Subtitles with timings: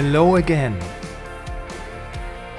[0.00, 0.76] Hello again.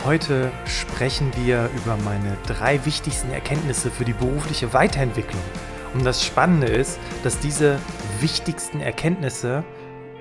[0.04, 5.42] Heute sprechen wir über meine drei wichtigsten Erkenntnisse für die berufliche Weiterentwicklung.
[5.94, 7.80] Und das Spannende ist, dass diese
[8.20, 9.64] wichtigsten Erkenntnisse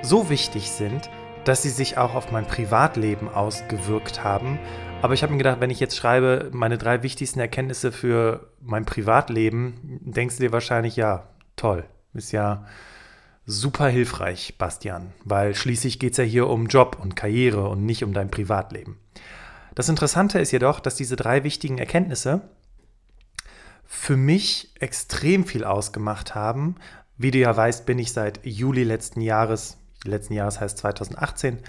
[0.01, 1.11] so wichtig sind,
[1.45, 4.61] dass sie sich auch auf mein Privatleben ausgewirkt haben.
[5.03, 8.85] Aber ich habe mir gedacht, wenn ich jetzt schreibe, meine drei wichtigsten Erkenntnisse für mein
[8.85, 11.83] Privatleben, denkst du dir wahrscheinlich, ja, toll,
[12.15, 12.65] ist ja
[13.49, 18.05] super hilfreich, Bastian, weil schließlich geht es ja hier um Job und Karriere und nicht
[18.05, 18.99] um dein Privatleben.
[19.75, 22.43] Das Interessante ist jedoch, dass diese drei wichtigen Erkenntnisse
[23.87, 26.77] für mich extrem viel ausgemacht haben.
[27.17, 31.61] Wie du ja weißt, bin ich seit Juli letzten Jahres, letzten Jahres heißt 2018,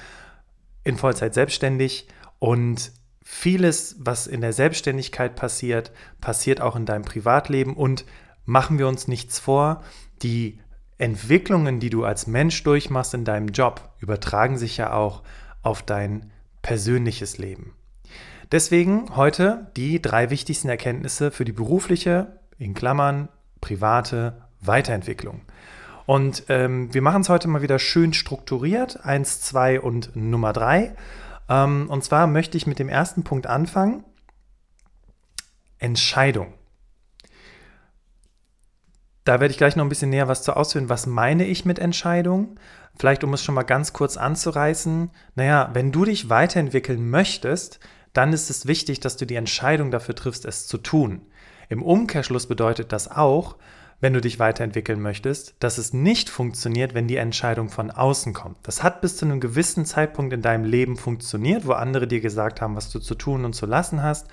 [0.83, 2.91] in Vollzeit selbstständig und
[3.23, 8.03] vieles, was in der Selbstständigkeit passiert, passiert auch in deinem Privatleben und
[8.44, 9.81] machen wir uns nichts vor,
[10.23, 10.59] die
[11.00, 15.23] Entwicklungen, die du als Mensch durchmachst in deinem Job, übertragen sich ja auch
[15.64, 17.73] auf dein persönliches Leben.
[18.52, 23.30] Deswegen heute die drei wichtigsten Erkenntnisse für die berufliche, in Klammern,
[23.61, 25.41] private Weiterentwicklung.
[26.06, 30.95] Und ähm, wir machen es heute mal wieder schön strukturiert, eins, zwei und Nummer drei.
[31.47, 34.03] Ähm, und zwar möchte ich mit dem ersten Punkt anfangen.
[35.78, 36.53] Entscheidung.
[39.25, 40.89] Da werde ich gleich noch ein bisschen näher was zu ausführen.
[40.89, 42.59] Was meine ich mit Entscheidung?
[42.97, 45.12] Vielleicht, um es schon mal ganz kurz anzureißen.
[45.35, 47.80] Naja, wenn du dich weiterentwickeln möchtest,
[48.13, 51.22] dann ist es wichtig, dass du die Entscheidung dafür triffst, es zu tun.
[51.69, 53.56] Im Umkehrschluss bedeutet das auch,
[54.02, 58.57] wenn du dich weiterentwickeln möchtest, dass es nicht funktioniert, wenn die Entscheidung von außen kommt.
[58.63, 62.62] Das hat bis zu einem gewissen Zeitpunkt in deinem Leben funktioniert, wo andere dir gesagt
[62.62, 64.28] haben, was du zu tun und zu lassen hast.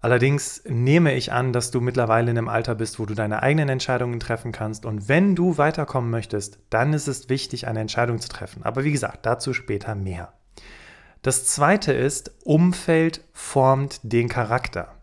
[0.00, 3.68] Allerdings nehme ich an, dass du mittlerweile in einem Alter bist, wo du deine eigenen
[3.68, 4.86] Entscheidungen treffen kannst.
[4.86, 8.62] Und wenn du weiterkommen möchtest, dann ist es wichtig, eine Entscheidung zu treffen.
[8.62, 10.32] Aber wie gesagt, dazu später mehr.
[11.22, 14.94] Das zweite ist, Umfeld formt den Charakter.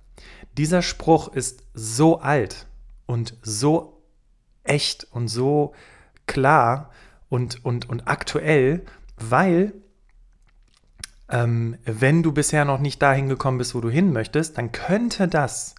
[0.58, 2.68] Dieser Spruch ist so alt
[3.06, 4.02] und so
[4.64, 5.74] echt und so
[6.26, 6.90] klar
[7.28, 8.86] und, und, und aktuell,
[9.18, 9.74] weil
[11.30, 15.28] ähm, wenn du bisher noch nicht dahin gekommen bist, wo du hin möchtest, dann könnte
[15.28, 15.76] das,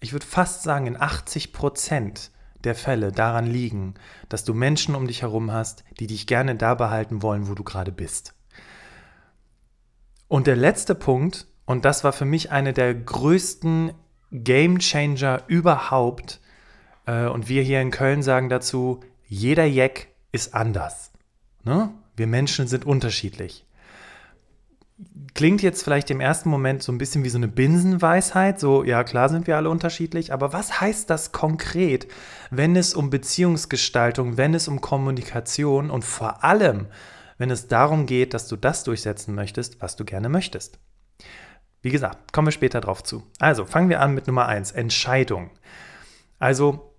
[0.00, 2.30] ich würde fast sagen, in 80 Prozent
[2.64, 3.94] der Fälle daran liegen,
[4.28, 7.62] dass du Menschen um dich herum hast, die dich gerne da behalten wollen, wo du
[7.62, 8.34] gerade bist.
[10.26, 13.92] Und der letzte Punkt, und das war für mich eine der größten
[14.32, 16.40] Game Changer überhaupt,
[17.06, 21.12] äh, und wir hier in Köln sagen dazu, jeder Jack ist anders.
[21.62, 21.90] Ne?
[22.16, 23.67] Wir Menschen sind unterschiedlich
[25.34, 29.04] klingt jetzt vielleicht im ersten Moment so ein bisschen wie so eine Binsenweisheit, so ja
[29.04, 32.08] klar sind wir alle unterschiedlich, aber was heißt das konkret,
[32.50, 36.86] wenn es um Beziehungsgestaltung, wenn es um Kommunikation und vor allem,
[37.36, 40.80] wenn es darum geht, dass du das durchsetzen möchtest, was du gerne möchtest?
[41.82, 43.22] Wie gesagt, kommen wir später drauf zu.
[43.38, 45.50] Also fangen wir an mit Nummer eins: Entscheidung.
[46.40, 46.96] Also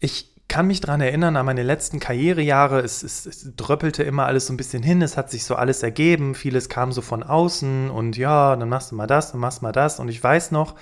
[0.00, 2.80] ich kann mich daran erinnern, an meine letzten Karrierejahre.
[2.80, 5.00] Es, es, es, dröppelte immer alles so ein bisschen hin.
[5.00, 6.34] Es hat sich so alles ergeben.
[6.34, 9.64] Vieles kam so von außen und ja, dann machst du mal das, dann machst du
[9.64, 9.98] mal das.
[9.98, 10.74] Und ich weiß noch,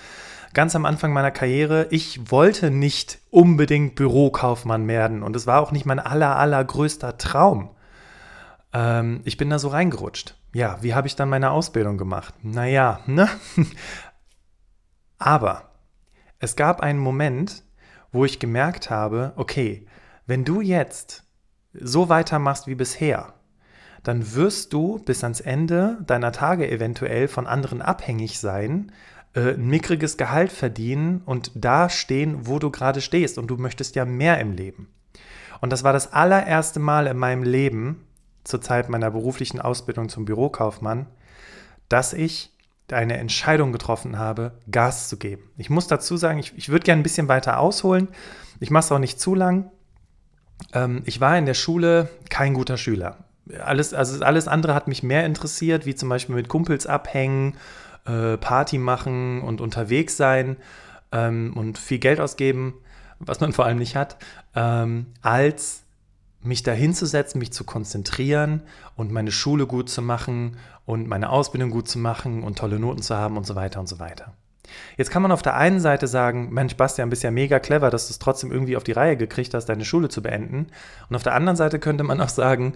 [0.54, 5.22] ganz am Anfang meiner Karriere, ich wollte nicht unbedingt Bürokaufmann werden.
[5.22, 7.70] Und es war auch nicht mein aller, allergrößter Traum.
[8.72, 10.34] Ähm, ich bin da so reingerutscht.
[10.52, 12.34] Ja, wie habe ich dann meine Ausbildung gemacht?
[12.42, 13.28] Naja, ne?
[15.20, 15.70] Aber
[16.40, 17.62] es gab einen Moment,
[18.12, 19.86] wo ich gemerkt habe, okay,
[20.26, 21.24] wenn du jetzt
[21.72, 23.34] so weitermachst wie bisher,
[24.02, 28.92] dann wirst du bis ans Ende deiner Tage eventuell von anderen abhängig sein,
[29.34, 33.38] äh, ein mickriges Gehalt verdienen und da stehen, wo du gerade stehst.
[33.38, 34.88] Und du möchtest ja mehr im Leben.
[35.60, 38.06] Und das war das allererste Mal in meinem Leben,
[38.44, 41.06] zur Zeit meiner beruflichen Ausbildung zum Bürokaufmann,
[41.88, 42.56] dass ich
[42.92, 45.50] eine Entscheidung getroffen habe, Gas zu geben.
[45.56, 48.08] Ich muss dazu sagen, ich, ich würde gerne ein bisschen weiter ausholen.
[48.60, 49.70] Ich mache es auch nicht zu lang.
[50.72, 53.18] Ähm, ich war in der Schule kein guter Schüler.
[53.64, 57.56] Alles, also alles andere hat mich mehr interessiert, wie zum Beispiel mit Kumpels abhängen,
[58.06, 60.56] äh, Party machen und unterwegs sein.
[61.12, 62.74] ähm, und viel Geld ausgeben,
[63.18, 64.16] was man vor allem nicht hat,
[64.54, 65.82] ähm, als
[66.42, 68.62] mich da hinzusetzen, mich zu konzentrieren
[68.96, 70.56] und meine Schule gut zu machen
[70.86, 73.88] und meine Ausbildung gut zu machen und tolle Noten zu haben und so weiter und
[73.88, 74.32] so weiter.
[74.96, 78.06] Jetzt kann man auf der einen Seite sagen, Mensch, Bastian, bist ja mega clever, dass
[78.06, 80.68] du es trotzdem irgendwie auf die Reihe gekriegt hast, deine Schule zu beenden.
[81.08, 82.74] Und auf der anderen Seite könnte man auch sagen,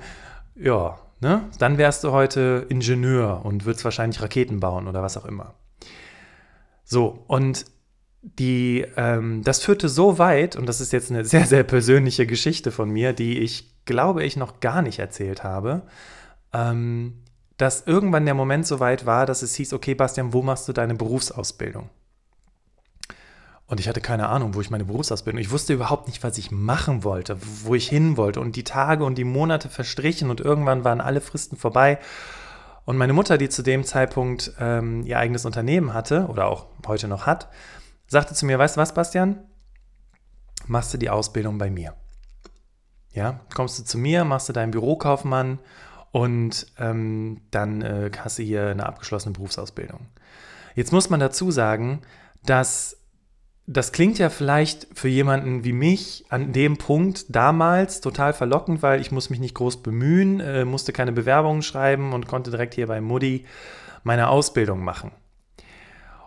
[0.57, 5.25] ja, ne, dann wärst du heute Ingenieur und würdest wahrscheinlich Raketen bauen oder was auch
[5.25, 5.55] immer.
[6.85, 7.65] So, und
[8.25, 12.71] die, ähm, das führte so weit, und das ist jetzt eine sehr, sehr persönliche Geschichte
[12.73, 15.83] von mir, die ich glaube ich noch gar nicht erzählt habe,
[16.53, 17.21] ähm,
[17.59, 20.73] dass irgendwann der Moment so weit war, dass es hieß, okay, Bastian, wo machst du
[20.73, 21.91] deine Berufsausbildung?
[23.67, 25.41] Und ich hatte keine Ahnung, wo ich meine Berufsausbildung.
[25.41, 28.41] Ich wusste überhaupt nicht, was ich machen wollte, wo ich hin wollte.
[28.41, 31.99] Und die Tage und die Monate verstrichen und irgendwann waren alle Fristen vorbei.
[32.85, 37.09] Und meine Mutter, die zu dem Zeitpunkt ähm, ihr eigenes Unternehmen hatte oder auch heute
[37.09, 37.49] noch hat,
[38.07, 39.39] sagte zu mir: Weißt du was, Bastian?
[40.67, 41.95] Machst du die Ausbildung bei mir?
[43.13, 45.61] Ja, kommst du zu mir, machst du deinen Bürokaufmann
[46.11, 50.07] und ähm, dann äh, hast du hier eine abgeschlossene Berufsausbildung.
[50.75, 52.03] Jetzt muss man dazu sagen,
[52.45, 52.97] dass
[53.67, 59.01] das klingt ja vielleicht für jemanden wie mich an dem Punkt damals total verlockend, weil
[59.01, 62.87] ich muss mich nicht groß bemühen, äh, musste keine Bewerbungen schreiben und konnte direkt hier
[62.87, 63.47] bei Mutti
[64.03, 65.13] meine Ausbildung machen.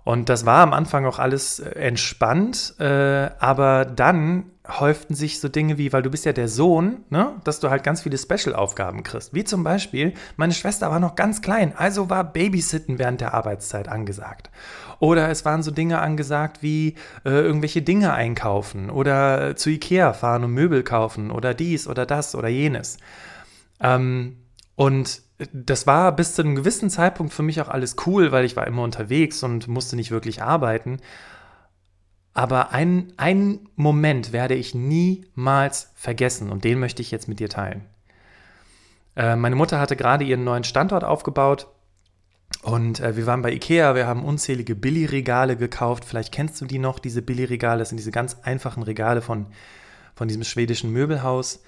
[0.08, 5.50] Und das war am Anfang auch alles äh, entspannt, äh, aber dann häuften sich so
[5.50, 9.04] Dinge wie, weil du bist ja der Sohn, ne, dass du halt ganz viele Special-Aufgaben
[9.04, 9.34] kriegst.
[9.34, 13.90] Wie zum Beispiel, meine Schwester war noch ganz klein, also war Babysitten während der Arbeitszeit
[13.90, 14.50] angesagt.
[15.00, 16.96] Oder es waren so Dinge angesagt wie
[17.26, 22.34] äh, irgendwelche Dinge einkaufen oder zu Ikea fahren und Möbel kaufen oder dies oder das
[22.34, 22.98] oder jenes.
[23.82, 24.38] Ähm,
[24.78, 28.56] und das war bis zu einem gewissen Zeitpunkt für mich auch alles cool, weil ich
[28.56, 30.98] war immer unterwegs und musste nicht wirklich arbeiten.
[32.36, 37.86] Aber einen, Moment werde ich niemals vergessen und den möchte ich jetzt mit dir teilen.
[39.16, 41.68] Äh, meine Mutter hatte gerade ihren neuen Standort aufgebaut
[42.62, 46.06] und äh, wir waren bei Ikea, wir haben unzählige Billy-Regale gekauft.
[46.06, 47.80] Vielleicht kennst du die noch, diese Billy-Regale.
[47.80, 49.48] Das sind diese ganz einfachen Regale von,
[50.14, 51.64] von diesem schwedischen Möbelhaus.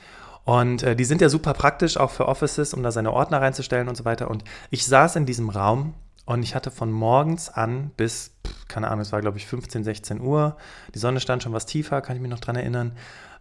[0.46, 3.88] Und äh, die sind ja super praktisch, auch für Offices, um da seine Ordner reinzustellen
[3.88, 4.30] und so weiter.
[4.30, 5.94] Und ich saß in diesem Raum
[6.26, 8.32] und ich hatte von morgens an bis,
[8.68, 10.58] keine Ahnung, es war glaube ich 15, 16 Uhr,
[10.94, 12.94] die Sonne stand schon was tiefer, kann ich mich noch dran erinnern,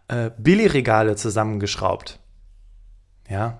[0.07, 2.19] äh, Billigregale zusammengeschraubt.
[3.29, 3.59] Ja.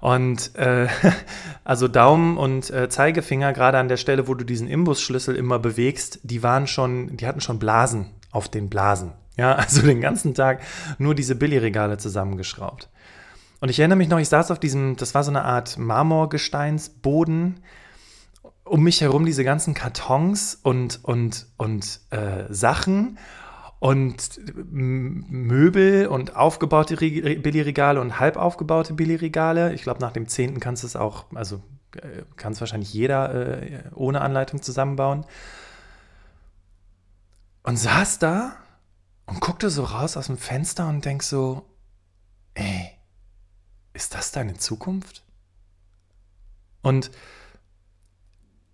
[0.00, 0.88] Und äh,
[1.64, 6.20] also Daumen und äh, Zeigefinger, gerade an der Stelle, wo du diesen Imbusschlüssel immer bewegst,
[6.22, 9.12] die waren schon, die hatten schon Blasen auf den Blasen.
[9.36, 10.60] Ja, also den ganzen Tag
[10.98, 12.88] nur diese Billigregale zusammengeschraubt.
[13.60, 17.60] Und ich erinnere mich noch, ich saß auf diesem, das war so eine Art Marmorgesteinsboden.
[18.64, 23.18] Um mich herum diese ganzen Kartons und, und, und äh, Sachen
[23.78, 24.40] und
[24.72, 29.74] Möbel und aufgebaute Billigregale und halb aufgebaute Billigregale.
[29.74, 31.60] Ich glaube, nach dem zehnten kannst du es auch, also
[31.96, 35.26] äh, kann es wahrscheinlich jeder äh, ohne Anleitung zusammenbauen.
[37.62, 38.56] Und saß da
[39.26, 41.64] und guckte so raus aus dem Fenster und denk so,
[42.54, 42.90] ey,
[43.92, 45.22] ist das deine Zukunft?
[46.82, 47.10] Und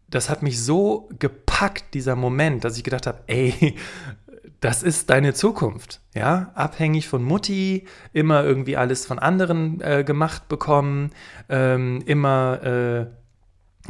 [0.08, 3.76] das hat mich so gepackt, dieser Moment, dass ich gedacht habe, ey,
[4.60, 10.48] das ist deine Zukunft, ja, abhängig von Mutti, immer irgendwie alles von anderen äh, gemacht
[10.48, 11.12] bekommen,
[11.48, 13.06] ähm, immer äh,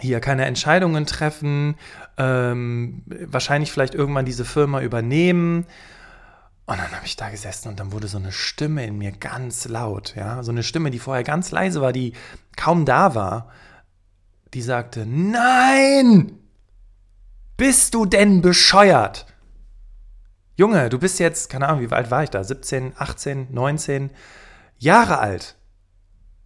[0.01, 1.77] hier keine Entscheidungen treffen,
[2.19, 5.67] ähm, wahrscheinlich vielleicht irgendwann diese Firma übernehmen
[6.71, 9.67] und dann habe ich da gesessen und dann wurde so eine Stimme in mir ganz
[9.67, 12.13] laut, ja, so eine Stimme, die vorher ganz leise war, die
[12.57, 13.51] kaum da war,
[14.55, 16.39] die sagte, nein,
[17.57, 19.27] bist du denn bescheuert?
[20.57, 24.11] Junge, du bist jetzt, keine Ahnung, wie alt war ich da, 17, 18, 19
[24.79, 25.57] Jahre alt.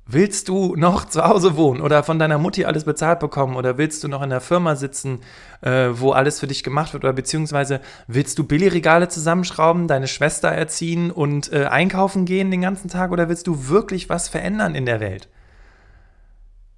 [0.06, 4.04] Willst du noch zu Hause wohnen oder von deiner Mutti alles bezahlt bekommen oder willst
[4.04, 5.20] du noch in der Firma sitzen,
[5.62, 10.48] äh, wo alles für dich gemacht wird oder beziehungsweise willst du Billigregale zusammenschrauben, deine Schwester
[10.48, 14.84] erziehen und äh, einkaufen gehen den ganzen Tag oder willst du wirklich was verändern in
[14.84, 15.30] der Welt?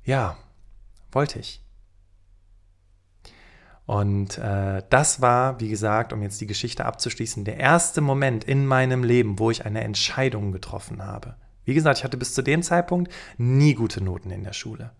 [0.05, 0.37] Ja,
[1.11, 1.61] wollte ich.
[3.87, 8.67] Und äh, das war, wie gesagt, um jetzt die Geschichte abzuschließen, der erste Moment in
[8.67, 11.35] meinem Leben, wo ich eine Entscheidung getroffen habe.
[11.67, 14.93] Wie gesagt, ich hatte bis zu dem Zeitpunkt nie gute Noten in der Schule.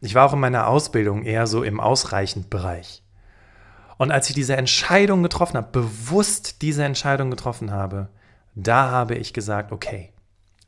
[0.00, 3.02] Ich war auch in meiner Ausbildung eher so im ausreichend Bereich.
[3.96, 8.08] Und als ich diese Entscheidung getroffen habe, bewusst diese Entscheidung getroffen habe,
[8.54, 10.12] da habe ich gesagt, okay,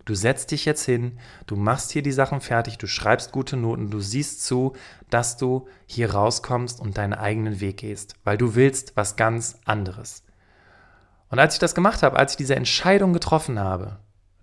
[0.06, 3.90] du setzt dich jetzt hin, du machst hier die Sachen fertig, du schreibst gute Noten,
[3.90, 4.75] du siehst zu,
[5.11, 10.23] dass du hier rauskommst und deinen eigenen Weg gehst, weil du willst was ganz anderes.
[11.28, 13.99] Und als ich das gemacht habe, als ich diese Entscheidung getroffen habe,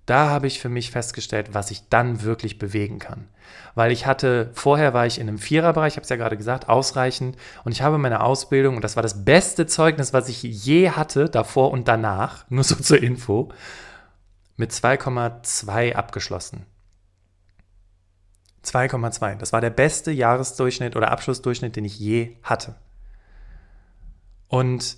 [0.09, 3.27] da habe ich für mich festgestellt, was ich dann wirklich bewegen kann.
[3.75, 6.67] Weil ich hatte, vorher war ich in einem Viererbereich, ich habe es ja gerade gesagt,
[6.67, 7.37] ausreichend.
[7.63, 11.29] Und ich habe meine Ausbildung, und das war das beste Zeugnis, was ich je hatte,
[11.29, 13.49] davor und danach, nur so zur Info,
[14.57, 16.65] mit 2,2 abgeschlossen.
[18.65, 19.35] 2,2.
[19.35, 22.75] Das war der beste Jahresdurchschnitt oder Abschlussdurchschnitt, den ich je hatte.
[24.47, 24.97] Und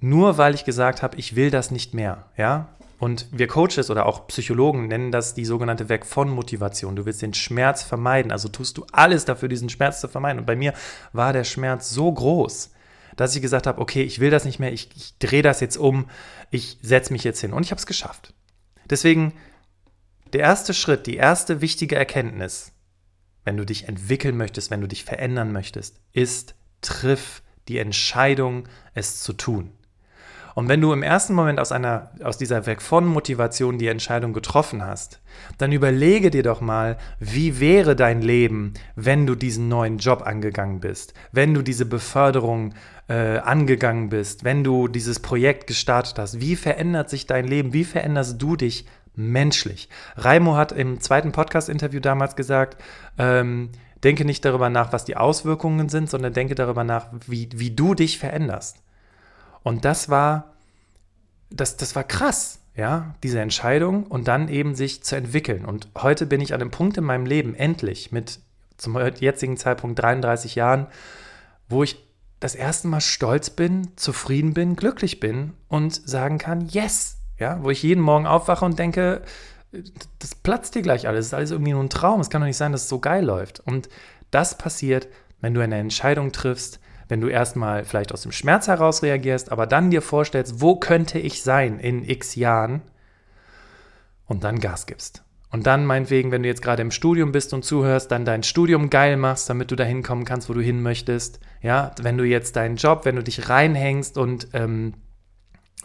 [0.00, 2.68] nur weil ich gesagt habe, ich will das nicht mehr, ja,
[3.02, 6.94] und wir Coaches oder auch Psychologen nennen das die sogenannte Weg von Motivation.
[6.94, 10.38] Du willst den Schmerz vermeiden, also tust du alles dafür, diesen Schmerz zu vermeiden.
[10.38, 10.72] Und bei mir
[11.12, 12.70] war der Schmerz so groß,
[13.16, 15.78] dass ich gesagt habe, okay, ich will das nicht mehr, ich, ich drehe das jetzt
[15.78, 16.08] um,
[16.52, 17.52] ich setze mich jetzt hin.
[17.52, 18.34] Und ich habe es geschafft.
[18.88, 19.32] Deswegen,
[20.32, 22.70] der erste Schritt, die erste wichtige Erkenntnis,
[23.42, 29.22] wenn du dich entwickeln möchtest, wenn du dich verändern möchtest, ist, triff die Entscheidung, es
[29.24, 29.72] zu tun.
[30.54, 34.32] Und wenn du im ersten Moment aus, einer, aus dieser Weg von Motivation die Entscheidung
[34.32, 35.20] getroffen hast,
[35.58, 40.80] dann überlege dir doch mal, wie wäre dein Leben, wenn du diesen neuen Job angegangen
[40.80, 42.74] bist, wenn du diese Beförderung
[43.08, 46.40] äh, angegangen bist, wenn du dieses Projekt gestartet hast.
[46.40, 47.72] Wie verändert sich dein Leben?
[47.72, 49.88] Wie veränderst du dich menschlich?
[50.16, 52.82] Raimo hat im zweiten Podcast-Interview damals gesagt,
[53.18, 53.70] ähm,
[54.04, 57.94] denke nicht darüber nach, was die Auswirkungen sind, sondern denke darüber nach, wie, wie du
[57.94, 58.82] dich veränderst.
[59.62, 60.54] Und das war,
[61.50, 65.64] das, das war krass, ja, diese Entscheidung und dann eben sich zu entwickeln.
[65.64, 68.40] Und heute bin ich an einem Punkt in meinem Leben, endlich, mit
[68.76, 70.86] zum jetzigen Zeitpunkt 33 Jahren,
[71.68, 72.04] wo ich
[72.40, 77.70] das erste Mal stolz bin, zufrieden bin, glücklich bin und sagen kann, yes, ja, wo
[77.70, 79.22] ich jeden Morgen aufwache und denke,
[80.18, 82.46] das platzt dir gleich alles, es ist alles irgendwie nur ein Traum, es kann doch
[82.46, 83.60] nicht sein, dass es so geil läuft.
[83.60, 83.88] Und
[84.30, 85.08] das passiert,
[85.40, 86.80] wenn du eine Entscheidung triffst,
[87.12, 91.18] wenn du erstmal vielleicht aus dem Schmerz heraus reagierst, aber dann dir vorstellst, wo könnte
[91.18, 92.80] ich sein in x Jahren
[94.24, 95.22] und dann Gas gibst.
[95.50, 98.88] Und dann meinetwegen, wenn du jetzt gerade im Studium bist und zuhörst, dann dein Studium
[98.88, 101.38] geil machst, damit du dahin kommen kannst, wo du hin möchtest.
[101.60, 104.94] Ja, wenn du jetzt deinen Job, wenn du dich reinhängst und ähm,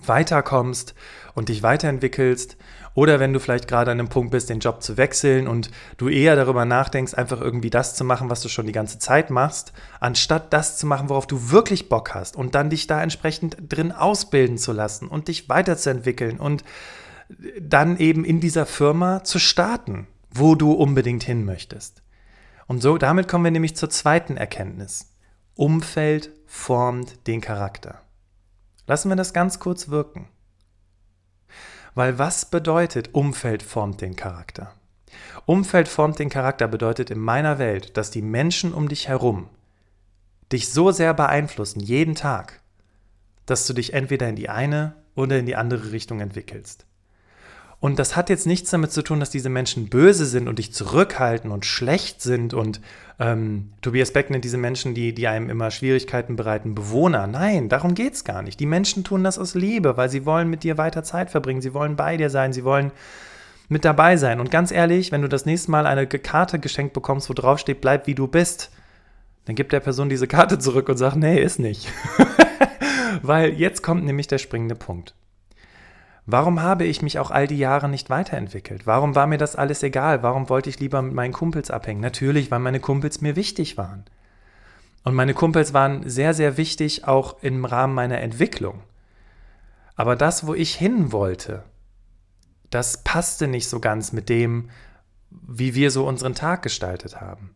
[0.06, 0.96] weiterkommst
[1.34, 2.58] und dich weiterentwickelst
[2.98, 6.10] oder wenn du vielleicht gerade an einem Punkt bist, den Job zu wechseln und du
[6.10, 9.72] eher darüber nachdenkst, einfach irgendwie das zu machen, was du schon die ganze Zeit machst,
[10.00, 13.92] anstatt das zu machen, worauf du wirklich Bock hast und dann dich da entsprechend drin
[13.92, 16.63] ausbilden zu lassen und dich weiterzuentwickeln und
[17.62, 22.01] dann eben in dieser Firma zu starten, wo du unbedingt hin möchtest.
[22.66, 25.13] Und so, damit kommen wir nämlich zur zweiten Erkenntnis.
[25.54, 28.01] Umfeld formt den Charakter.
[28.88, 30.27] Lassen wir das ganz kurz wirken.
[31.94, 34.74] Weil was bedeutet Umfeld formt den Charakter?
[35.46, 39.50] Umfeld formt den Charakter bedeutet in meiner Welt, dass die Menschen um dich herum
[40.51, 42.62] dich so sehr beeinflussen, jeden Tag,
[43.46, 46.86] dass du dich entweder in die eine oder in die andere Richtung entwickelst.
[47.79, 50.74] Und das hat jetzt nichts damit zu tun, dass diese Menschen böse sind und dich
[50.74, 52.55] zurückhalten und schlecht sind.
[52.55, 52.81] Und
[53.19, 57.27] ähm, Tobias Beck nennt diese Menschen, die, die einem immer Schwierigkeiten bereiten, Bewohner.
[57.27, 58.60] Nein, darum geht es gar nicht.
[58.60, 61.62] Die Menschen tun das aus Liebe, weil sie wollen mit dir weiter Zeit verbringen.
[61.62, 62.51] Sie wollen bei dir sein.
[62.51, 62.91] Sie wollen
[63.69, 64.39] mit dabei sein.
[64.39, 67.81] Und ganz ehrlich, wenn du das nächste Mal eine Karte geschenkt bekommst, wo drauf steht,
[67.81, 68.72] bleib wie du bist,
[69.46, 71.88] dann gibt der Person diese Karte zurück und sagt, nee, ist nicht.
[73.22, 75.13] weil jetzt kommt nämlich der springende Punkt.
[76.29, 78.86] Warum habe ich mich auch all die Jahre nicht weiterentwickelt?
[78.86, 80.24] Warum war mir das alles egal?
[80.24, 82.01] Warum wollte ich lieber mit meinen Kumpels abhängen?
[82.01, 84.03] Natürlich, weil meine Kumpels mir wichtig waren.
[85.05, 88.84] Und meine Kumpels waren sehr, sehr wichtig auch im Rahmen meiner Entwicklung.
[89.96, 91.63] Aber das, wo ich hin wollte,
[92.72, 94.69] das passte nicht so ganz mit dem,
[95.29, 97.55] wie wir so unseren Tag gestaltet haben.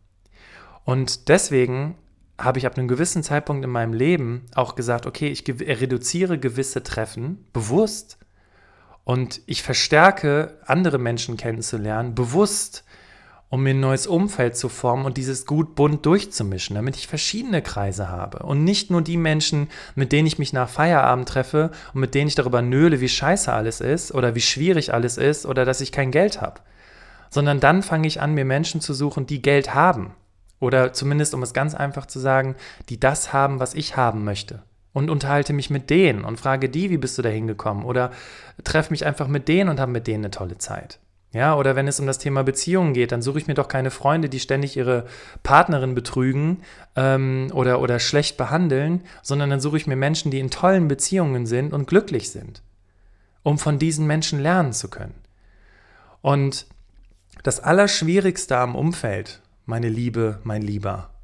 [0.84, 1.96] Und deswegen
[2.38, 6.82] habe ich ab einem gewissen Zeitpunkt in meinem Leben auch gesagt, okay, ich reduziere gewisse
[6.82, 8.16] Treffen bewusst
[9.04, 12.84] und ich verstärke, andere Menschen kennenzulernen, bewusst,
[13.48, 17.60] um mir ein neues Umfeld zu formen und dieses gut bunt durchzumischen, damit ich verschiedene
[17.60, 18.44] Kreise habe.
[18.44, 22.28] Und nicht nur die Menschen, mit denen ich mich nach Feierabend treffe und mit denen
[22.28, 25.92] ich darüber nöle, wie scheiße alles ist oder wie schwierig alles ist oder dass ich
[25.92, 26.60] kein Geld habe.
[27.28, 30.14] Sondern dann fange ich an, mir Menschen zu suchen, die Geld haben.
[30.58, 32.54] Oder zumindest, um es ganz einfach zu sagen,
[32.88, 36.90] die das haben, was ich haben möchte und unterhalte mich mit denen und frage die,
[36.90, 37.84] wie bist du da hingekommen?
[37.84, 38.12] Oder
[38.64, 40.98] treffe mich einfach mit denen und habe mit denen eine tolle Zeit.
[41.32, 43.90] Ja, oder wenn es um das Thema Beziehungen geht, dann suche ich mir doch keine
[43.90, 45.06] Freunde, die ständig ihre
[45.42, 46.62] Partnerin betrügen
[46.94, 51.46] ähm, oder, oder schlecht behandeln, sondern dann suche ich mir Menschen, die in tollen Beziehungen
[51.46, 52.62] sind und glücklich sind,
[53.42, 55.14] um von diesen Menschen lernen zu können.
[56.20, 56.66] Und
[57.42, 61.14] das Allerschwierigste am Umfeld, meine Liebe, mein Lieber,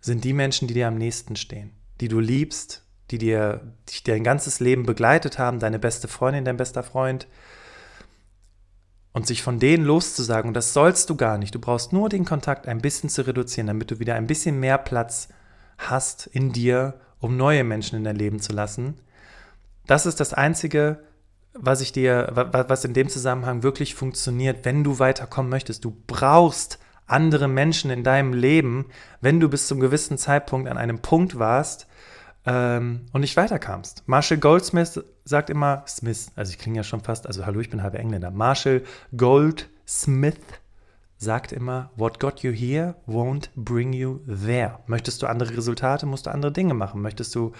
[0.00, 4.24] sind die Menschen, die dir am nächsten stehen die du liebst die dir dich dein
[4.24, 7.26] ganzes Leben begleitet haben, deine beste Freundin, dein bester Freund,
[9.12, 11.54] und sich von denen loszusagen, und das sollst du gar nicht.
[11.54, 14.78] Du brauchst nur den Kontakt ein bisschen zu reduzieren, damit du wieder ein bisschen mehr
[14.78, 15.28] Platz
[15.78, 18.94] hast in dir, um neue Menschen in dein Leben zu lassen.
[19.86, 21.04] Das ist das Einzige,
[21.52, 25.84] was ich dir, was in dem Zusammenhang wirklich funktioniert, wenn du weiterkommen möchtest.
[25.84, 28.86] Du brauchst andere Menschen in deinem Leben,
[29.20, 31.86] wenn du bis zum gewissen Zeitpunkt an einem Punkt warst,
[32.46, 34.02] ähm, und nicht weiterkamst.
[34.06, 37.82] Marshall Goldsmith sagt immer, Smith, also ich klinge ja schon fast, also hallo, ich bin
[37.82, 38.30] halber Engländer.
[38.30, 38.82] Marshall
[39.16, 40.36] Goldsmith
[41.16, 44.80] sagt immer, what got you here won't bring you there.
[44.86, 47.00] Möchtest du andere Resultate, musst du andere Dinge machen.
[47.00, 47.52] Möchtest du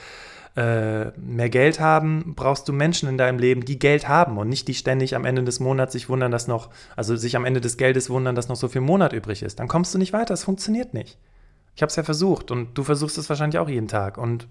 [0.57, 4.69] äh, mehr Geld haben, brauchst du Menschen in deinem Leben, die Geld haben und nicht
[4.69, 7.77] die ständig am Ende des Monats sich wundern, dass noch, also sich am Ende des
[7.77, 9.59] Geldes wundern, dass noch so viel Monat übrig ist.
[9.59, 11.19] Dann kommst du nicht weiter, es funktioniert nicht.
[11.75, 14.17] Ich habe es ja versucht und du versuchst es wahrscheinlich auch jeden Tag.
[14.17, 14.47] Und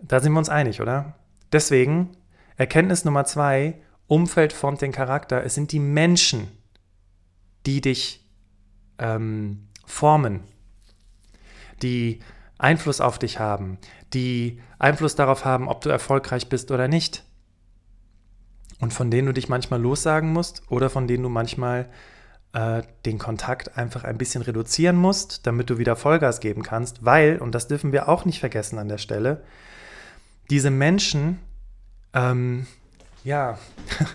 [0.00, 1.16] da sind wir uns einig, oder?
[1.50, 2.10] Deswegen,
[2.56, 5.44] Erkenntnis Nummer zwei, Umfeld formt den Charakter.
[5.44, 6.48] Es sind die Menschen,
[7.66, 8.24] die dich
[8.98, 10.40] ähm, formen,
[11.82, 12.20] die
[12.62, 13.78] Einfluss auf dich haben,
[14.14, 17.24] die Einfluss darauf haben, ob du erfolgreich bist oder nicht.
[18.80, 21.88] Und von denen du dich manchmal lossagen musst oder von denen du manchmal
[22.52, 27.38] äh, den Kontakt einfach ein bisschen reduzieren musst, damit du wieder Vollgas geben kannst, weil,
[27.38, 29.44] und das dürfen wir auch nicht vergessen an der Stelle,
[30.50, 31.38] diese Menschen,
[32.12, 32.66] ähm,
[33.24, 33.58] ja,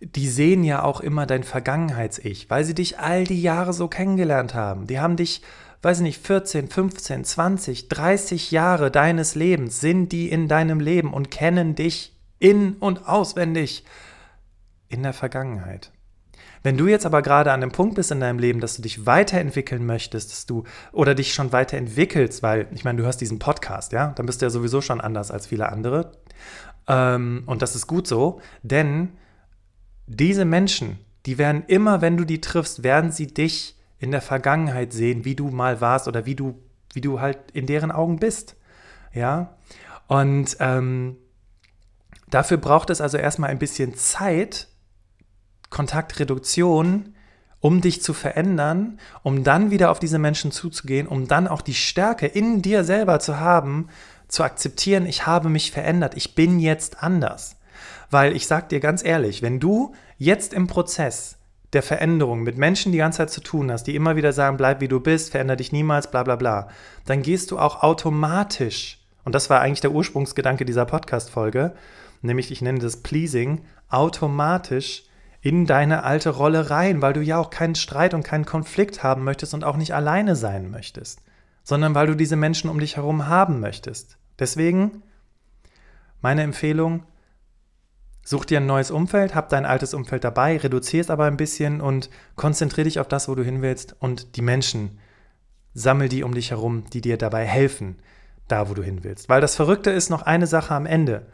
[0.00, 4.54] die sehen ja auch immer dein Vergangenheits-Ich, weil sie dich all die Jahre so kennengelernt
[4.54, 4.86] haben.
[4.86, 5.42] Die haben dich,
[5.84, 11.12] weiß ich nicht, 14, 15, 20, 30 Jahre deines Lebens sind die in deinem Leben
[11.12, 13.84] und kennen dich in und auswendig
[14.88, 15.92] in der Vergangenheit.
[16.62, 19.04] Wenn du jetzt aber gerade an dem Punkt bist in deinem Leben, dass du dich
[19.04, 23.92] weiterentwickeln möchtest, dass du oder dich schon weiterentwickelst, weil ich meine, du hörst diesen Podcast,
[23.92, 26.12] ja, dann bist du ja sowieso schon anders als viele andere.
[26.88, 29.12] Ähm, und das ist gut so, denn
[30.06, 34.92] diese Menschen, die werden immer, wenn du die triffst, werden sie dich in der Vergangenheit
[34.92, 36.60] sehen, wie du mal warst oder wie du,
[36.92, 38.56] wie du halt in deren Augen bist.
[39.12, 39.56] Ja.
[40.06, 41.16] Und ähm,
[42.28, 44.68] dafür braucht es also erstmal ein bisschen Zeit,
[45.70, 47.14] Kontaktreduktion,
[47.60, 51.74] um dich zu verändern, um dann wieder auf diese Menschen zuzugehen, um dann auch die
[51.74, 53.88] Stärke in dir selber zu haben,
[54.28, 57.56] zu akzeptieren, ich habe mich verändert, ich bin jetzt anders.
[58.10, 61.38] Weil ich sag dir ganz ehrlich, wenn du jetzt im Prozess
[61.74, 64.80] der Veränderung mit Menschen die ganze Zeit zu tun hast, die immer wieder sagen, bleib
[64.80, 66.68] wie du bist, veränder dich niemals, bla bla bla,
[67.06, 71.74] dann gehst du auch automatisch, und das war eigentlich der Ursprungsgedanke dieser Podcast-Folge,
[72.22, 75.04] nämlich ich nenne das Pleasing, automatisch
[75.40, 79.24] in deine alte Rolle rein, weil du ja auch keinen Streit und keinen Konflikt haben
[79.24, 81.20] möchtest und auch nicht alleine sein möchtest,
[81.62, 84.16] sondern weil du diese Menschen um dich herum haben möchtest.
[84.38, 85.02] Deswegen
[86.22, 87.02] meine Empfehlung,
[88.24, 91.80] such dir ein neues Umfeld, hab dein altes Umfeld dabei, reduziere es aber ein bisschen
[91.80, 94.98] und konzentriere dich auf das, wo du hin willst und die Menschen,
[95.74, 97.96] sammel die um dich herum, die dir dabei helfen,
[98.48, 99.28] da wo du hin willst.
[99.28, 101.26] Weil das Verrückte ist noch eine Sache am Ende.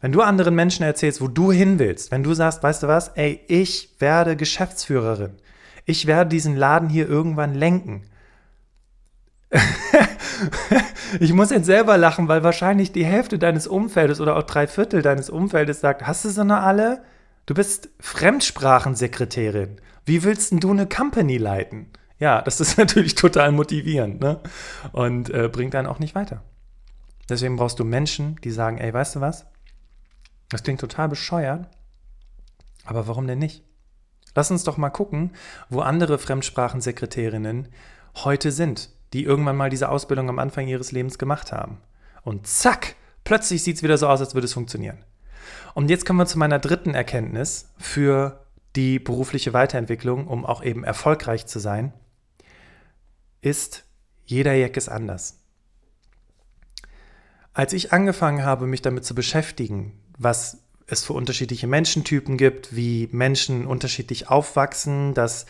[0.00, 3.08] Wenn du anderen Menschen erzählst, wo du hin willst, wenn du sagst, weißt du was,
[3.10, 5.34] ey, ich werde Geschäftsführerin,
[5.84, 8.02] ich werde diesen Laden hier irgendwann lenken.
[11.20, 15.02] ich muss jetzt selber lachen, weil wahrscheinlich die Hälfte deines Umfeldes oder auch drei Viertel
[15.02, 17.02] deines Umfeldes sagt, hast du so eine alle?
[17.46, 19.80] Du bist Fremdsprachensekretärin.
[20.04, 21.90] Wie willst denn du eine Company leiten?
[22.18, 24.40] Ja, das ist natürlich total motivierend ne?
[24.92, 26.42] und äh, bringt dann auch nicht weiter.
[27.28, 29.46] Deswegen brauchst du Menschen, die sagen, ey, weißt du was?
[30.48, 31.66] Das klingt total bescheuert,
[32.84, 33.64] aber warum denn nicht?
[34.34, 35.32] Lass uns doch mal gucken,
[35.68, 37.68] wo andere Fremdsprachensekretärinnen
[38.16, 41.78] heute sind, die irgendwann mal diese Ausbildung am Anfang ihres Lebens gemacht haben.
[42.22, 45.04] Und zack, plötzlich sieht es wieder so aus, als würde es funktionieren.
[45.74, 48.44] Und jetzt kommen wir zu meiner dritten Erkenntnis für
[48.76, 51.92] die berufliche Weiterentwicklung, um auch eben erfolgreich zu sein,
[53.40, 53.84] ist,
[54.24, 55.38] jeder Jack ist anders.
[57.52, 63.08] Als ich angefangen habe, mich damit zu beschäftigen, was es für unterschiedliche Menschentypen gibt, wie
[63.12, 65.46] Menschen unterschiedlich aufwachsen, dass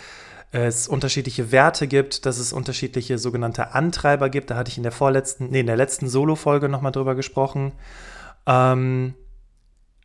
[0.52, 4.50] es unterschiedliche Werte gibt, dass es unterschiedliche sogenannte Antreiber gibt.
[4.50, 7.72] Da hatte ich in der vorletzten, nee, in der letzten Solo-Folge nochmal drüber gesprochen.
[8.46, 9.14] Ähm,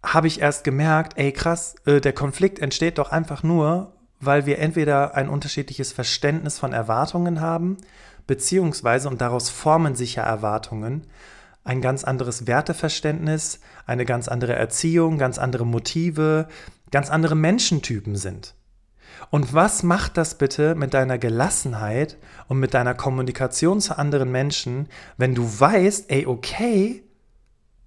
[0.01, 4.60] habe ich erst gemerkt, ey krass, äh, der Konflikt entsteht doch einfach nur, weil wir
[4.60, 7.77] entweder ein unterschiedliches Verständnis von Erwartungen haben,
[8.25, 11.07] beziehungsweise, und daraus formen sich ja Erwartungen,
[11.65, 16.47] ein ganz anderes Werteverständnis, eine ganz andere Erziehung, ganz andere Motive,
[16.89, 18.53] ganz andere Menschentypen sind.
[19.29, 22.17] Und was macht das bitte mit deiner Gelassenheit
[22.47, 27.03] und mit deiner Kommunikation zu anderen Menschen, wenn du weißt, ey, okay,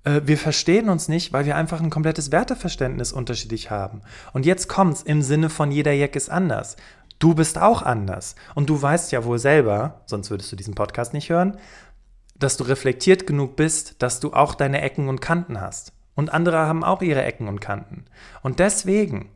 [0.04, 4.02] äh, wir verstehen uns nicht, weil wir einfach ein komplettes Werteverständnis unterschiedlich haben.
[4.33, 6.76] Und jetzt kommt's im Sinne von jeder Jack ist anders.
[7.18, 8.35] Du bist auch anders.
[8.54, 11.59] Und du weißt ja wohl selber, sonst würdest du diesen Podcast nicht hören,
[12.38, 15.92] dass du reflektiert genug bist, dass du auch deine Ecken und Kanten hast.
[16.14, 18.06] Und andere haben auch ihre Ecken und Kanten.
[18.42, 19.30] Und deswegen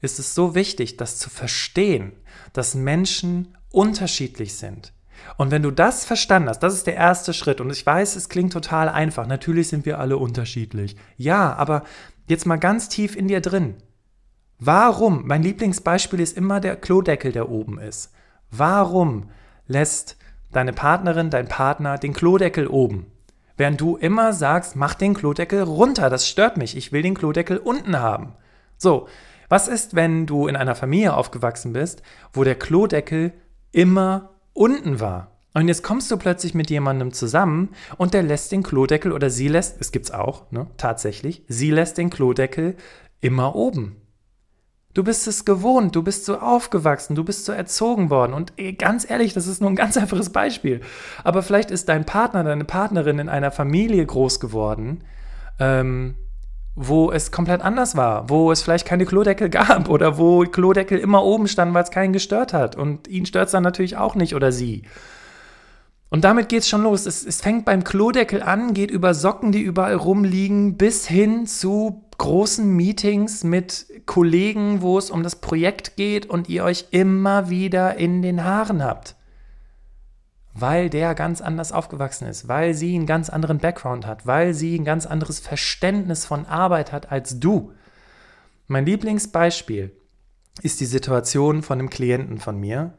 [0.00, 2.12] ist es so wichtig, das zu verstehen,
[2.52, 4.92] dass Menschen unterschiedlich sind.
[5.36, 7.60] Und wenn du das verstanden hast, das ist der erste Schritt.
[7.60, 9.26] Und ich weiß, es klingt total einfach.
[9.26, 10.96] Natürlich sind wir alle unterschiedlich.
[11.16, 11.82] Ja, aber
[12.28, 13.74] jetzt mal ganz tief in dir drin.
[14.58, 15.26] Warum?
[15.26, 18.12] Mein Lieblingsbeispiel ist immer der Klodeckel, der oben ist.
[18.50, 19.30] Warum
[19.66, 20.16] lässt
[20.52, 23.06] deine Partnerin, dein Partner den Klodeckel oben?
[23.58, 27.58] Während du immer sagst, mach den Klodeckel runter, das stört mich, ich will den Klodeckel
[27.58, 28.34] unten haben.
[28.76, 29.08] So,
[29.48, 33.32] was ist, wenn du in einer Familie aufgewachsen bist, wo der Klodeckel
[33.72, 35.32] immer unten war?
[35.54, 39.48] Und jetzt kommst du plötzlich mit jemandem zusammen und der lässt den Klodeckel oder sie
[39.48, 42.76] lässt, es gibt's auch, ne, tatsächlich, sie lässt den Klodeckel
[43.20, 43.96] immer oben.
[44.92, 48.32] Du bist es gewohnt, du bist so aufgewachsen, du bist so erzogen worden.
[48.32, 50.80] Und ganz ehrlich, das ist nur ein ganz einfaches Beispiel.
[51.22, 55.04] Aber vielleicht ist dein Partner, deine Partnerin in einer Familie groß geworden,
[55.58, 56.16] ähm,
[56.76, 61.24] wo es komplett anders war, wo es vielleicht keine Klodeckel gab oder wo Klodeckel immer
[61.24, 62.76] oben standen, weil es keinen gestört hat.
[62.76, 64.82] Und ihn stört es dann natürlich auch nicht oder sie.
[66.08, 67.06] Und damit geht es schon los.
[67.06, 72.04] Es, es fängt beim Klodeckel an, geht über Socken, die überall rumliegen, bis hin zu
[72.18, 77.96] großen Meetings mit Kollegen, wo es um das Projekt geht und ihr euch immer wieder
[77.96, 79.15] in den Haaren habt
[80.58, 84.78] weil der ganz anders aufgewachsen ist, weil sie einen ganz anderen Background hat, weil sie
[84.78, 87.72] ein ganz anderes Verständnis von Arbeit hat als du.
[88.66, 89.92] Mein Lieblingsbeispiel
[90.62, 92.94] ist die Situation von einem Klienten von mir,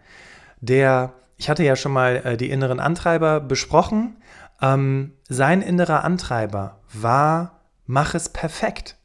[0.62, 4.18] der, ich hatte ja schon mal äh, die inneren Antreiber besprochen,
[4.62, 8.98] ähm, sein innerer Antreiber war, mach es perfekt.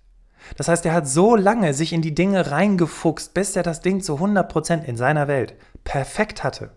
[0.56, 4.02] Das heißt, er hat so lange sich in die Dinge reingefuchst, bis er das Ding
[4.02, 6.70] zu 100% in seiner Welt perfekt hatte.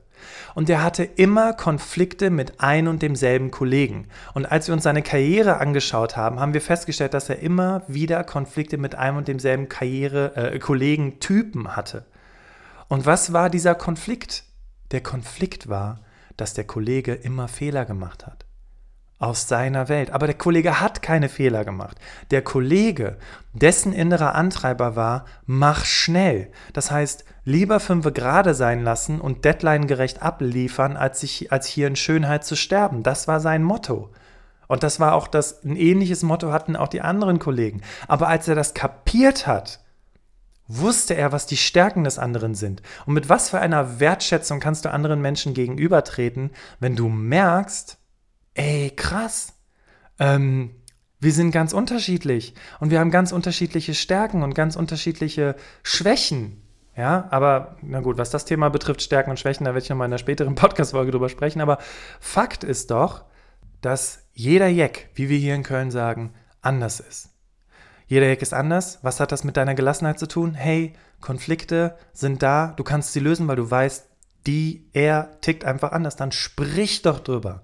[0.53, 4.07] Und er hatte immer Konflikte mit ein und demselben Kollegen.
[4.33, 8.23] Und als wir uns seine Karriere angeschaut haben, haben wir festgestellt, dass er immer wieder
[8.23, 12.05] Konflikte mit einem und demselben Karriere, äh, Kollegen-Typen hatte.
[12.87, 14.43] Und was war dieser Konflikt?
[14.91, 16.01] Der Konflikt war,
[16.37, 18.44] dass der Kollege immer Fehler gemacht hat
[19.17, 20.11] aus seiner Welt.
[20.11, 21.97] Aber der Kollege hat keine Fehler gemacht.
[22.31, 23.17] Der Kollege,
[23.53, 26.51] dessen innerer Antreiber war, mach schnell.
[26.73, 31.95] Das heißt, lieber fünf gerade sein lassen und deadline-gerecht abliefern, als, sich, als hier in
[31.95, 33.03] Schönheit zu sterben.
[33.03, 34.11] Das war sein Motto.
[34.67, 37.81] Und das war auch das, ein ähnliches Motto hatten auch die anderen Kollegen.
[38.07, 39.79] Aber als er das kapiert hat,
[40.67, 42.81] wusste er, was die Stärken des anderen sind.
[43.05, 47.99] Und mit was für einer Wertschätzung kannst du anderen Menschen gegenübertreten, wenn du merkst,
[48.55, 49.53] ey, krass.
[50.19, 50.71] Ähm,
[51.19, 56.61] wir sind ganz unterschiedlich und wir haben ganz unterschiedliche Stärken und ganz unterschiedliche Schwächen.
[56.97, 60.07] Ja, aber na gut, was das Thema betrifft, Stärken und Schwächen, da werde ich nochmal
[60.07, 61.61] in einer späteren Podcast-Folge drüber sprechen.
[61.61, 61.77] Aber
[62.19, 63.25] Fakt ist doch,
[63.81, 67.29] dass jeder Jack, wie wir hier in Köln sagen, anders ist.
[68.07, 68.99] Jeder Jack ist anders.
[69.01, 70.53] Was hat das mit deiner Gelassenheit zu tun?
[70.53, 74.07] Hey, Konflikte sind da, du kannst sie lösen, weil du weißt,
[74.45, 76.15] die, er tickt einfach anders.
[76.15, 77.63] Dann sprich doch drüber.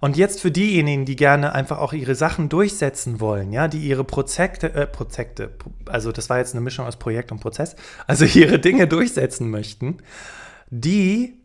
[0.00, 4.04] Und jetzt für diejenigen, die gerne einfach auch ihre Sachen durchsetzen wollen, ja, die ihre
[4.04, 5.56] Prozekte, äh, Prozekte,
[5.86, 9.98] also das war jetzt eine Mischung aus Projekt und Prozess, also ihre Dinge durchsetzen möchten,
[10.70, 11.38] die,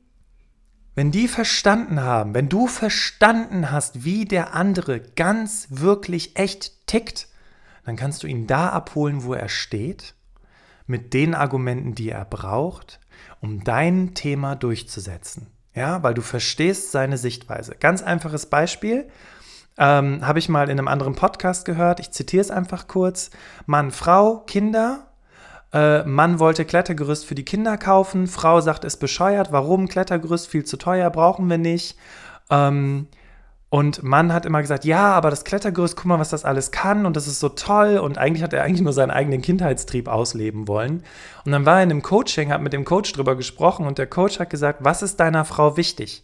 [0.95, 7.27] wenn die verstanden haben, wenn du verstanden hast, wie der andere ganz wirklich echt tickt,
[7.85, 10.15] dann kannst du ihn da abholen, wo er steht,
[10.87, 12.99] mit den Argumenten, die er braucht,
[13.41, 15.47] um dein Thema durchzusetzen.
[15.75, 17.75] Ja, weil du verstehst seine Sichtweise.
[17.77, 19.09] Ganz einfaches Beispiel.
[19.77, 21.99] Ähm, Habe ich mal in einem anderen Podcast gehört.
[21.99, 23.29] Ich zitiere es einfach kurz.
[23.65, 25.07] Mann, Frau, Kinder.
[25.73, 28.27] Äh, Mann wollte Klettergerüst für die Kinder kaufen.
[28.27, 29.51] Frau sagt, es bescheuert.
[29.51, 29.89] Warum?
[29.89, 31.97] Klettergerüst viel zu teuer, brauchen wir nicht.
[32.49, 33.09] Ähm,
[33.69, 37.05] und Mann hat immer gesagt, ja, aber das Klettergerüst, guck mal, was das alles kann
[37.05, 37.97] und das ist so toll.
[37.97, 41.03] Und eigentlich hat er eigentlich nur seinen eigenen Kindheitstrieb ausleben wollen.
[41.43, 44.07] Und dann war er in einem Coaching, hat mit dem Coach drüber gesprochen und der
[44.07, 46.23] Coach hat gesagt, was ist deiner Frau wichtig?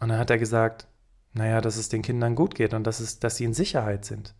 [0.00, 0.86] Und dann hat er gesagt,
[1.34, 4.34] naja, dass es den Kindern gut geht und dass, es, dass sie in Sicherheit sind.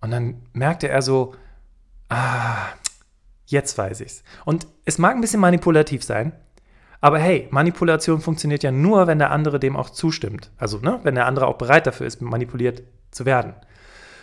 [0.00, 1.34] Und dann merkte er so,
[2.08, 2.66] ah,
[3.46, 4.22] jetzt weiß ich's.
[4.44, 6.32] Und es mag ein bisschen manipulativ sein,
[7.00, 10.50] aber hey, Manipulation funktioniert ja nur, wenn der andere dem auch zustimmt.
[10.56, 13.54] Also, ne, wenn der andere auch bereit dafür ist, manipuliert zu werden.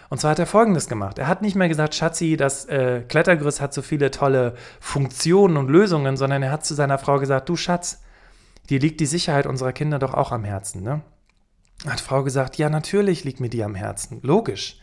[0.10, 1.18] Und zwar hat er folgendes gemacht.
[1.18, 5.70] Er hat nicht mehr gesagt, Schatzi, das äh, Klettergerüst hat so viele tolle Funktionen und
[5.70, 8.02] Lösungen, sondern er hat zu seiner Frau gesagt, du Schatz,
[8.70, 11.02] dir liegt die Sicherheit unserer Kinder doch auch am Herzen, ne?
[11.88, 14.20] Hat Frau gesagt, ja, natürlich liegt mir die am Herzen.
[14.22, 14.80] Logisch.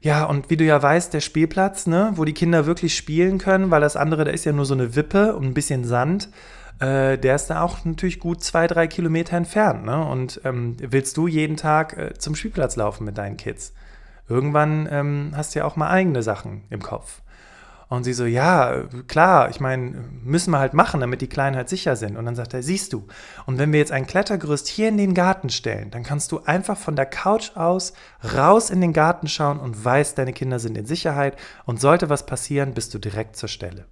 [0.00, 3.70] Ja, und wie du ja weißt, der Spielplatz, ne, wo die Kinder wirklich spielen können,
[3.70, 6.28] weil das andere, da ist ja nur so eine Wippe und ein bisschen Sand,
[6.78, 9.84] äh, der ist da auch natürlich gut zwei, drei Kilometer entfernt.
[9.84, 10.04] Ne?
[10.04, 13.72] Und ähm, willst du jeden Tag äh, zum Spielplatz laufen mit deinen Kids?
[14.28, 17.22] Irgendwann ähm, hast du ja auch mal eigene Sachen im Kopf.
[17.88, 21.68] Und sie so, ja, klar, ich meine, müssen wir halt machen, damit die Kleinen halt
[21.68, 22.16] sicher sind.
[22.16, 23.06] Und dann sagt er, siehst du,
[23.46, 26.76] und wenn wir jetzt ein Klettergerüst hier in den Garten stellen, dann kannst du einfach
[26.76, 27.92] von der Couch aus
[28.34, 31.36] raus in den Garten schauen und weißt, deine Kinder sind in Sicherheit.
[31.64, 33.86] Und sollte was passieren, bist du direkt zur Stelle.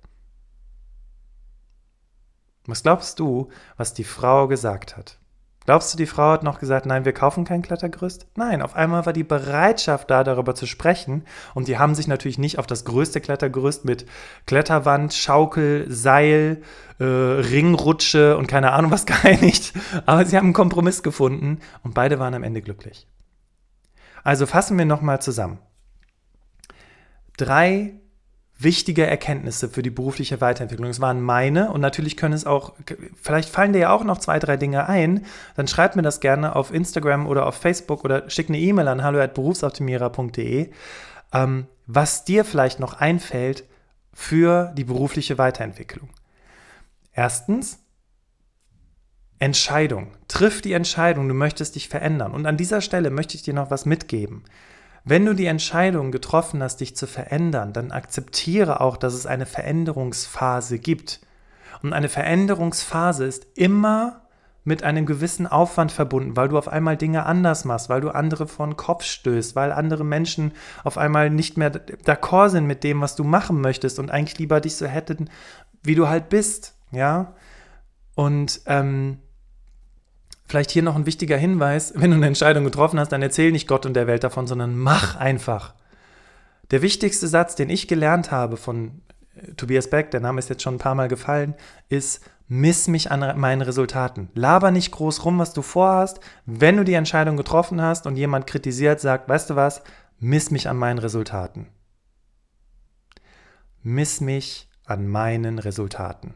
[2.66, 5.18] Was glaubst du, was die Frau gesagt hat?
[5.66, 8.27] Glaubst du, die Frau hat noch gesagt, nein, wir kaufen kein Klettergerüst?
[8.37, 11.24] Nein, auf einmal war die Bereitschaft da, darüber zu sprechen.
[11.55, 14.05] Und die haben sich natürlich nicht auf das größte Klettergerüst mit
[14.46, 16.61] Kletterwand, Schaukel, Seil,
[16.98, 19.72] äh, Ringrutsche und keine Ahnung was geeinigt.
[20.05, 23.07] Aber sie haben einen Kompromiss gefunden und beide waren am Ende glücklich.
[24.22, 25.59] Also fassen wir nochmal zusammen.
[27.38, 27.94] Drei
[28.59, 30.88] wichtige Erkenntnisse für die berufliche Weiterentwicklung.
[30.88, 32.75] Es waren meine und natürlich können es auch,
[33.21, 36.55] vielleicht fallen dir ja auch noch zwei, drei Dinge ein, dann schreib mir das gerne
[36.55, 40.71] auf Instagram oder auf Facebook oder schick eine E-Mail an hallo@berufsoptimierer.de,
[41.33, 43.64] ähm, was dir vielleicht noch einfällt
[44.12, 46.09] für die berufliche Weiterentwicklung.
[47.12, 47.81] Erstens,
[49.40, 50.12] Entscheidung.
[50.29, 52.33] Triff die Entscheidung, du möchtest dich verändern.
[52.33, 54.45] Und an dieser Stelle möchte ich dir noch was mitgeben.
[55.05, 59.45] Wenn du die Entscheidung getroffen hast, dich zu verändern, dann akzeptiere auch, dass es eine
[59.45, 61.21] Veränderungsphase gibt.
[61.83, 64.23] Und eine Veränderungsphase ist immer
[64.64, 68.47] mit einem gewissen Aufwand verbunden, weil du auf einmal Dinge anders machst, weil du andere
[68.47, 70.53] vor den Kopf stößt, weil andere Menschen
[70.85, 74.62] auf einmal nicht mehr d'accord sind mit dem, was du machen möchtest und eigentlich lieber
[74.62, 75.29] dich so hätten,
[75.83, 77.35] wie du halt bist, ja.
[78.14, 79.19] Und ähm,
[80.46, 83.66] Vielleicht hier noch ein wichtiger Hinweis, wenn du eine Entscheidung getroffen hast, dann erzähl nicht
[83.66, 85.74] Gott und der Welt davon, sondern mach einfach.
[86.70, 89.02] Der wichtigste Satz, den ich gelernt habe von
[89.37, 91.54] äh, Tobias Beck, der Name ist jetzt schon ein paar Mal gefallen,
[91.88, 94.28] ist, miss mich an meinen Resultaten.
[94.35, 96.20] Laber nicht groß rum, was du vorhast.
[96.46, 99.83] Wenn du die Entscheidung getroffen hast und jemand kritisiert, sagt, weißt du was,
[100.18, 101.68] miss mich an meinen Resultaten.
[103.83, 106.35] Miss mich an meinen Resultaten.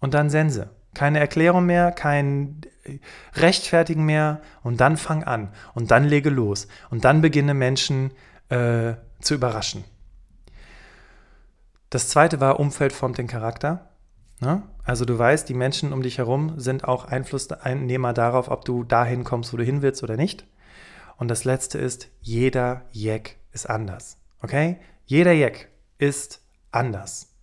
[0.00, 0.70] Und dann Sense.
[0.94, 2.60] Keine Erklärung mehr, kein
[3.34, 8.12] Rechtfertigen mehr und dann fang an und dann lege los und dann beginne Menschen
[8.48, 9.84] äh, zu überraschen.
[11.90, 13.88] Das zweite war, Umfeld formt den Charakter.
[14.40, 14.62] Ne?
[14.84, 19.24] Also du weißt, die Menschen um dich herum sind auch Einflusseinnehmer darauf, ob du dahin
[19.24, 20.46] kommst, wo du hin willst oder nicht.
[21.16, 24.18] Und das letzte ist, jeder Jack ist anders.
[24.40, 24.78] Okay?
[25.06, 27.34] Jeder Jack ist anders.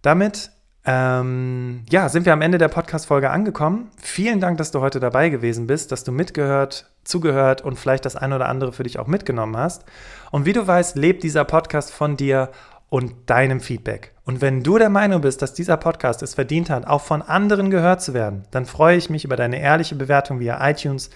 [0.00, 0.51] Damit
[0.84, 3.90] ähm, ja, sind wir am Ende der Podcast-Folge angekommen.
[4.00, 8.16] Vielen Dank, dass du heute dabei gewesen bist, dass du mitgehört, zugehört und vielleicht das
[8.16, 9.84] eine oder andere für dich auch mitgenommen hast.
[10.32, 12.50] Und wie du weißt, lebt dieser Podcast von dir
[12.88, 14.12] und deinem Feedback.
[14.24, 17.70] Und wenn du der Meinung bist, dass dieser Podcast es verdient hat, auch von anderen
[17.70, 21.10] gehört zu werden, dann freue ich mich über deine ehrliche Bewertung via iTunes,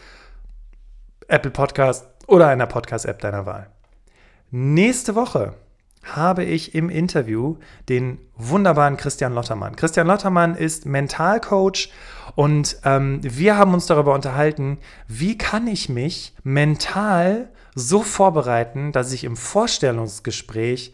[1.27, 3.67] Apple Podcast oder einer Podcast-App deiner Wahl.
[4.51, 5.55] Nächste Woche
[6.15, 7.57] habe ich im Interview
[7.89, 9.77] den wunderbaren Christian Lottermann.
[9.77, 11.91] Christian Lottermann ist Mentalcoach
[12.35, 19.13] und ähm, wir haben uns darüber unterhalten, wie kann ich mich mental so vorbereiten, dass
[19.13, 20.93] ich im Vorstellungsgespräch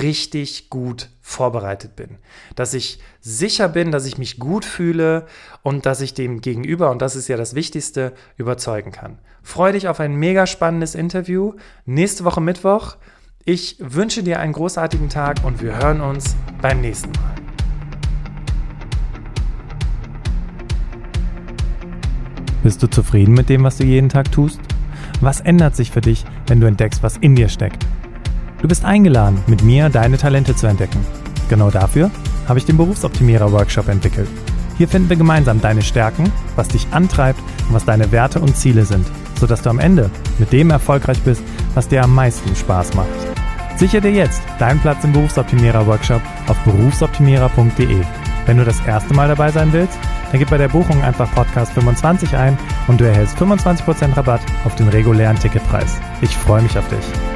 [0.00, 2.18] richtig gut vorbereitet bin.
[2.54, 5.26] Dass ich sicher bin, dass ich mich gut fühle
[5.62, 9.18] und dass ich dem Gegenüber, und das ist ja das Wichtigste, überzeugen kann.
[9.42, 11.54] Freue dich auf ein mega spannendes Interview.
[11.84, 12.96] Nächste Woche Mittwoch.
[13.46, 17.34] Ich wünsche dir einen großartigen Tag und wir hören uns beim nächsten Mal.
[22.62, 24.58] Bist du zufrieden mit dem, was du jeden Tag tust?
[25.20, 27.86] Was ändert sich für dich, wenn du entdeckst, was in dir steckt?
[28.62, 31.04] Du bist eingeladen, mit mir deine Talente zu entdecken.
[31.50, 32.10] Genau dafür
[32.48, 34.28] habe ich den Berufsoptimierer Workshop entwickelt.
[34.78, 38.86] Hier finden wir gemeinsam deine Stärken, was dich antreibt und was deine Werte und Ziele
[38.86, 39.06] sind,
[39.38, 41.42] sodass du am Ende mit dem erfolgreich bist,
[41.74, 43.08] was dir am meisten Spaß macht.
[43.76, 48.04] Sichere dir jetzt deinen Platz im Berufsoptimierer Workshop auf berufsoptimierer.de.
[48.46, 49.98] Wenn du das erste Mal dabei sein willst,
[50.30, 54.74] dann gib bei der Buchung einfach Podcast 25 ein und du erhältst 25% Rabatt auf
[54.76, 56.00] den regulären Ticketpreis.
[56.20, 57.33] Ich freue mich auf dich.